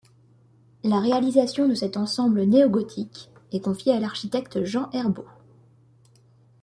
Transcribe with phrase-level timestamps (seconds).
[0.83, 5.29] La réalisation de cet ensemble néo-gothique est confiée à l'architecte Jean Herbault.